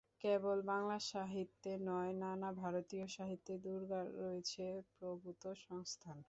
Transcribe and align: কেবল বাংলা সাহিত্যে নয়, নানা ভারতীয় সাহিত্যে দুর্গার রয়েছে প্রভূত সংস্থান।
কেবল 0.23 0.57
বাংলা 0.65 0.97
সাহিত্যে 1.11 1.71
নয়, 1.89 2.11
নানা 2.23 2.49
ভারতীয় 2.61 3.05
সাহিত্যে 3.17 3.53
দুর্গার 3.65 4.07
রয়েছে 4.21 4.65
প্রভূত 4.95 5.43
সংস্থান। 5.65 6.17